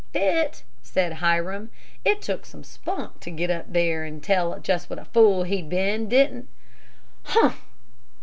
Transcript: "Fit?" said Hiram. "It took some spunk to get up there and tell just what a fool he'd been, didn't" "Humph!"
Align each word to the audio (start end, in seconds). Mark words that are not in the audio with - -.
"Fit?" 0.13 0.63
said 0.81 1.13
Hiram. 1.13 1.69
"It 2.03 2.23
took 2.23 2.43
some 2.47 2.63
spunk 2.63 3.19
to 3.19 3.29
get 3.29 3.51
up 3.51 3.71
there 3.71 4.03
and 4.03 4.23
tell 4.23 4.57
just 4.59 4.89
what 4.89 4.97
a 4.97 5.05
fool 5.05 5.43
he'd 5.43 5.69
been, 5.69 6.09
didn't" 6.09 6.47
"Humph!" 7.21 7.61